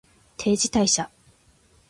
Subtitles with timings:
[0.35, 1.11] 定時退社